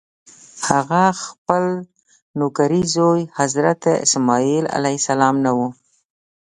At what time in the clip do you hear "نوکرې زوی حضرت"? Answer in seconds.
2.39-3.81